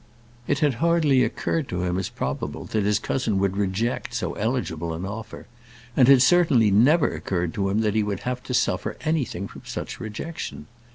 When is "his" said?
2.85-2.97